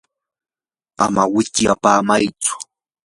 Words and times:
ama 1.05 1.23
wichyapamaytsu. 1.33 2.53